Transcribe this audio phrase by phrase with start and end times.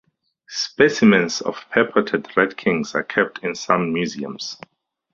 [0.49, 4.57] Specimens of purported rat kings are kept in some museums.